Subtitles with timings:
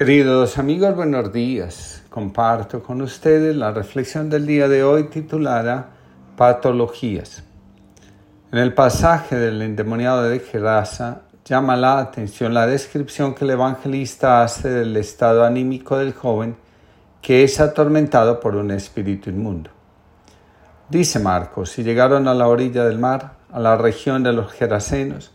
[0.00, 2.02] Queridos amigos, buenos días.
[2.08, 5.90] Comparto con ustedes la reflexión del día de hoy titulada
[6.38, 7.44] Patologías.
[8.50, 14.42] En el pasaje del endemoniado de Gerasa llama la atención la descripción que el evangelista
[14.42, 16.56] hace del estado anímico del joven
[17.20, 19.68] que es atormentado por un espíritu inmundo.
[20.88, 25.30] Dice Marcos, si llegaron a la orilla del mar, a la región de los Gerasenos,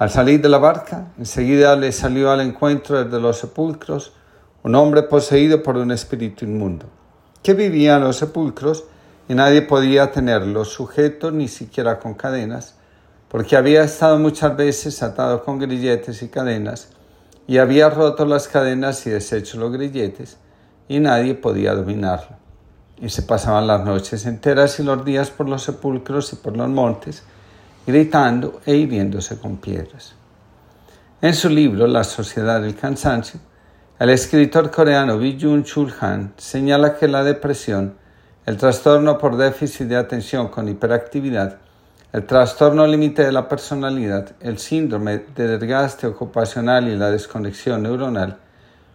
[0.00, 4.14] al salir de la barca, enseguida le salió al encuentro desde los sepulcros
[4.62, 6.86] un hombre poseído por un espíritu inmundo,
[7.42, 8.84] que vivía en los sepulcros
[9.28, 12.76] y nadie podía tenerlo sujeto ni siquiera con cadenas,
[13.28, 16.88] porque había estado muchas veces atado con grilletes y cadenas,
[17.46, 20.38] y había roto las cadenas y deshecho los grilletes,
[20.88, 22.38] y nadie podía dominarlo.
[23.02, 26.70] Y se pasaban las noches enteras y los días por los sepulcros y por los
[26.70, 27.22] montes,
[27.90, 30.14] gritando e hiriéndose con piedras.
[31.20, 33.40] En su libro La sociedad del cansancio,
[33.98, 37.94] el escritor coreano Byung Chul Han señala que la depresión,
[38.46, 41.58] el trastorno por déficit de atención con hiperactividad,
[42.12, 48.38] el trastorno límite de la personalidad, el síndrome de desgaste ocupacional y la desconexión neuronal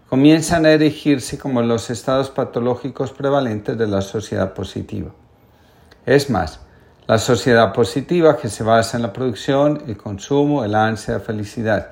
[0.10, 5.12] comienzan a erigirse como los estados patológicos prevalentes de la sociedad positiva.
[6.06, 6.60] Es más,
[7.08, 11.92] la sociedad positiva que se basa en la producción, el consumo, el ansia de felicidad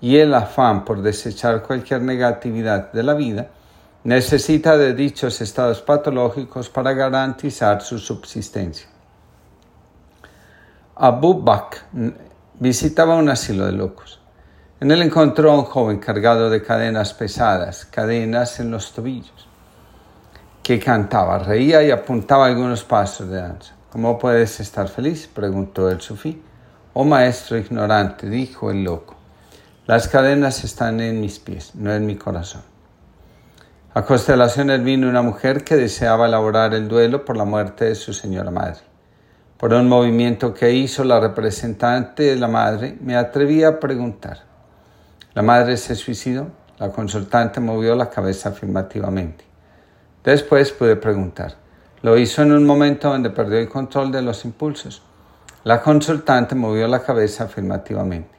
[0.00, 3.50] y el afán por desechar cualquier negatividad de la vida,
[4.02, 8.88] necesita de dichos estados patológicos para garantizar su subsistencia.
[10.96, 11.78] Abu Bakr
[12.58, 14.20] visitaba un asilo de locos.
[14.80, 19.48] En él encontró a un joven cargado de cadenas pesadas, cadenas en los tobillos,
[20.62, 23.77] que cantaba, reía y apuntaba algunos pasos de danza.
[23.90, 25.28] ¿Cómo puedes estar feliz?
[25.32, 26.42] preguntó el sufí.
[26.92, 29.16] Oh maestro ignorante, dijo el loco,
[29.86, 32.62] las cadenas están en mis pies, no en mi corazón.
[33.94, 38.12] A constelaciones vino una mujer que deseaba elaborar el duelo por la muerte de su
[38.12, 38.80] señora madre.
[39.56, 44.40] Por un movimiento que hizo la representante de la madre, me atreví a preguntar.
[45.32, 46.48] ¿La madre se suicidó?
[46.78, 49.44] La consultante movió la cabeza afirmativamente.
[50.22, 51.54] Después pude preguntar.
[52.02, 55.02] Lo hizo en un momento donde perdió el control de los impulsos.
[55.64, 58.30] La consultante movió la cabeza afirmativamente.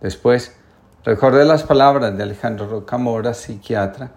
[0.00, 0.56] Después,
[1.04, 4.12] recordé las palabras de Alejandro Rocamora, psiquiatra,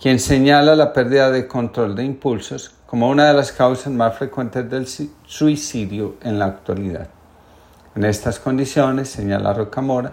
[0.00, 4.70] quien señala la pérdida de control de impulsos como una de las causas más frecuentes
[4.70, 7.08] del suicidio en la actualidad.
[7.96, 10.12] En estas condiciones, señala Rocamora,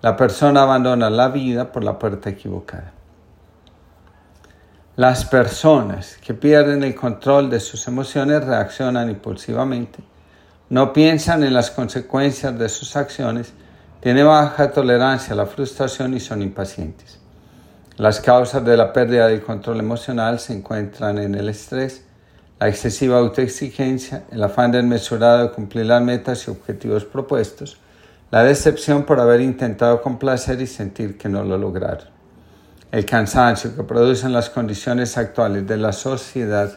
[0.00, 2.92] la persona abandona la vida por la puerta equivocada.
[4.98, 10.00] Las personas que pierden el control de sus emociones reaccionan impulsivamente,
[10.70, 13.52] no piensan en las consecuencias de sus acciones,
[14.00, 17.20] tienen baja tolerancia a la frustración y son impacientes.
[17.96, 22.02] Las causas de la pérdida del control emocional se encuentran en el estrés,
[22.58, 27.78] la excesiva autoexigencia, el afán desmesurado de cumplir las metas y objetivos propuestos,
[28.32, 32.17] la decepción por haber intentado complacer y sentir que no lo lograron.
[32.90, 36.72] El cansancio que producen las condiciones actuales de la sociedad,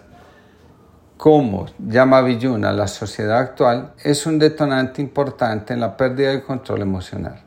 [1.15, 6.81] como llama Villuna la sociedad actual, es un detonante importante en la pérdida de control
[6.81, 7.41] emocional.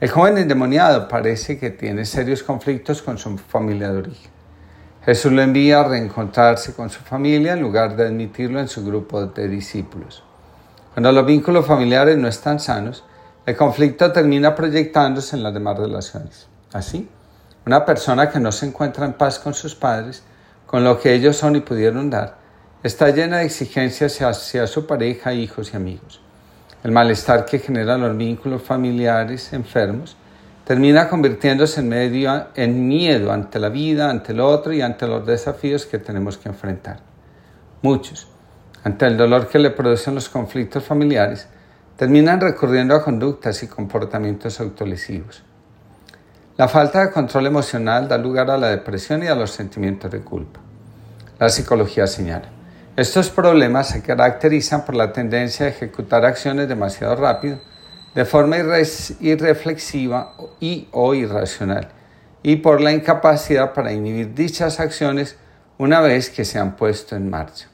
[0.00, 4.30] El joven endemoniado parece que tiene serios conflictos con su familia de origen.
[5.06, 9.24] Jesús lo envía a reencontrarse con su familia en lugar de admitirlo en su grupo
[9.24, 10.22] de discípulos.
[10.92, 13.02] Cuando los vínculos familiares no están sanos,
[13.46, 16.46] el conflicto termina proyectándose en las demás relaciones.
[16.72, 17.08] Así,
[17.66, 20.22] una persona que no se encuentra en paz con sus padres,
[20.66, 22.36] con lo que ellos son y pudieron dar,
[22.82, 26.20] está llena de exigencias hacia su pareja, hijos y amigos.
[26.82, 30.16] El malestar que generan los vínculos familiares enfermos
[30.64, 35.26] termina convirtiéndose en, medio, en miedo ante la vida, ante el otro y ante los
[35.26, 37.00] desafíos que tenemos que enfrentar.
[37.82, 38.28] Muchos,
[38.84, 41.48] ante el dolor que le producen los conflictos familiares,
[41.96, 45.42] terminan recurriendo a conductas y comportamientos autolesivos.
[46.60, 50.20] La falta de control emocional da lugar a la depresión y a los sentimientos de
[50.20, 50.60] culpa.
[51.38, 52.50] La psicología señala.
[52.96, 57.58] Estos problemas se caracterizan por la tendencia a ejecutar acciones demasiado rápido,
[58.14, 61.88] de forma irreflexiva y o irracional,
[62.42, 65.38] y por la incapacidad para inhibir dichas acciones
[65.78, 67.68] una vez que se han puesto en marcha.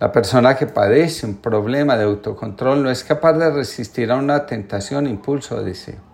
[0.00, 4.46] La persona que padece un problema de autocontrol no es capaz de resistir a una
[4.46, 6.09] tentación, impulso o deseo.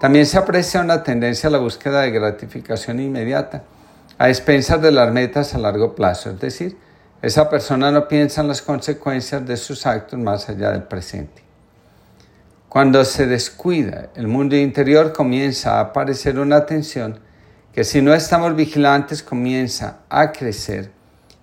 [0.00, 3.64] También se aprecia una tendencia a la búsqueda de gratificación inmediata,
[4.18, 6.76] a expensas de las metas a largo plazo, es decir,
[7.22, 11.42] esa persona no piensa en las consecuencias de sus actos más allá del presente.
[12.68, 17.20] Cuando se descuida el mundo interior comienza a aparecer una tensión
[17.72, 20.90] que si no estamos vigilantes comienza a crecer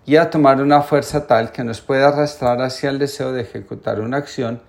[0.05, 3.99] y a tomar una fuerza tal que nos pueda arrastrar hacia el deseo de ejecutar
[3.99, 4.61] una acción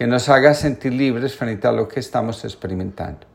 [0.00, 3.26] que nos haga sentir libres frente a lo que estamos experimentando.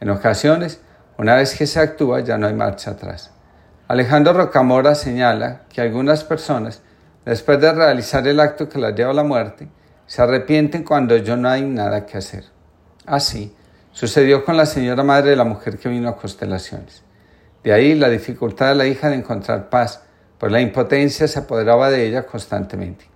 [0.00, 0.80] En ocasiones,
[1.18, 3.32] una vez que se actúa ya no hay marcha atrás.
[3.86, 6.80] Alejandro Rocamora señala que algunas personas,
[7.26, 9.68] después de realizar el acto que las lleva a la muerte,
[10.06, 12.44] se arrepienten cuando ya no hay nada que hacer.
[13.04, 13.54] Así,
[13.92, 17.02] sucedió con la señora madre de la mujer que vino a constelaciones.
[17.62, 20.00] De ahí la dificultad de la hija de encontrar paz,
[20.38, 23.13] pues la impotencia se apoderaba de ella constantemente.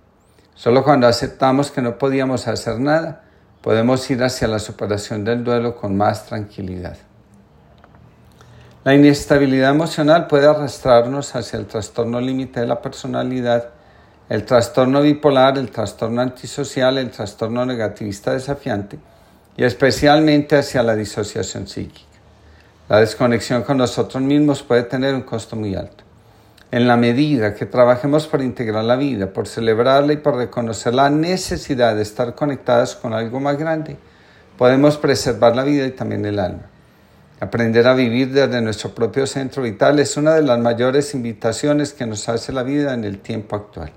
[0.59, 3.21] Solo cuando aceptamos que no podíamos hacer nada,
[3.61, 6.97] podemos ir hacia la superación del duelo con más tranquilidad.
[8.83, 13.69] La inestabilidad emocional puede arrastrarnos hacia el trastorno límite de la personalidad,
[14.27, 18.99] el trastorno bipolar, el trastorno antisocial, el trastorno negativista desafiante
[19.55, 22.09] y especialmente hacia la disociación psíquica.
[22.89, 26.08] La desconexión con nosotros mismos puede tener un costo muy alto.
[26.71, 31.09] En la medida que trabajemos por integrar la vida, por celebrarla y por reconocer la
[31.09, 33.97] necesidad de estar conectadas con algo más grande,
[34.55, 36.69] podemos preservar la vida y también el alma.
[37.39, 42.05] Aprender a vivir desde nuestro propio centro vital es una de las mayores invitaciones que
[42.05, 43.91] nos hace la vida en el tiempo actual.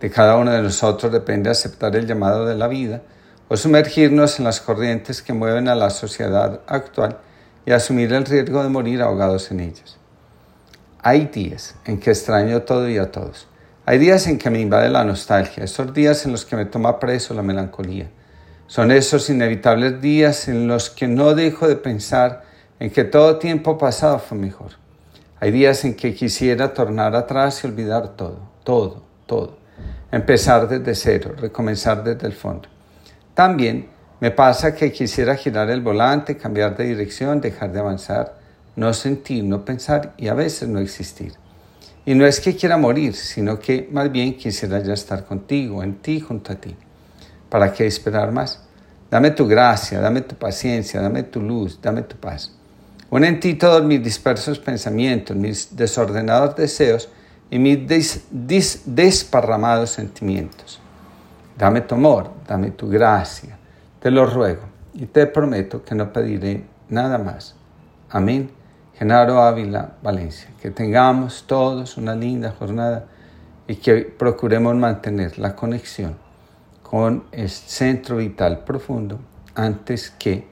[0.00, 3.02] De cada uno de nosotros depende aceptar el llamado de la vida
[3.48, 7.18] o sumergirnos en las corrientes que mueven a la sociedad actual
[7.66, 9.98] y asumir el riesgo de morir ahogados en ellas.
[11.00, 13.46] Hay días en que extraño todo y a todos.
[13.86, 16.98] Hay días en que me invade la nostalgia, esos días en los que me toma
[16.98, 18.10] preso la melancolía.
[18.66, 22.42] Son esos inevitables días en los que no dejo de pensar
[22.80, 24.72] en que todo tiempo pasado fue mejor.
[25.40, 29.56] Hay días en que quisiera tornar atrás y olvidar todo, todo, todo.
[30.10, 32.68] Empezar desde cero, recomenzar desde el fondo.
[33.34, 33.88] También
[34.20, 38.37] me pasa que quisiera girar el volante, cambiar de dirección, dejar de avanzar,
[38.78, 41.32] no sentir, no pensar y a veces no existir.
[42.06, 45.96] Y no es que quiera morir, sino que más bien quisiera ya estar contigo, en
[45.96, 46.74] ti, junto a ti.
[47.50, 48.62] ¿Para qué esperar más?
[49.10, 52.52] Dame tu gracia, dame tu paciencia, dame tu luz, dame tu paz.
[53.10, 57.08] Pon en ti todos mis dispersos pensamientos, mis desordenados deseos
[57.50, 57.80] y mis
[58.84, 60.78] desparramados sentimientos.
[61.56, 63.58] Dame tu amor, dame tu gracia,
[63.98, 64.62] te lo ruego
[64.94, 67.56] y te prometo que no pediré nada más.
[68.10, 68.57] Amén.
[68.98, 70.50] Genaro Ávila, Valencia.
[70.60, 73.04] Que tengamos todos una linda jornada
[73.68, 76.16] y que procuremos mantener la conexión
[76.82, 79.20] con el centro vital profundo
[79.54, 80.48] antes que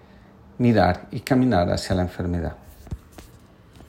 [0.58, 2.56] mirar y caminar hacia la enfermedad.